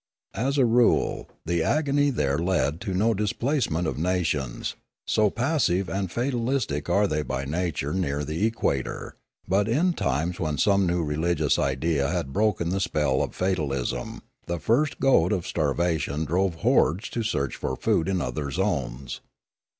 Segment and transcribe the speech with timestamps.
[0.33, 6.11] As a rule the agony there led to no displacement of nations, so passive and
[6.11, 9.15] fatalistic are they by nature near the equator;
[9.47, 14.57] but in times when some new religious idea had broken the spell of fatalism, the
[14.57, 19.21] first goad of starvation drove hordes to search for food in other zones.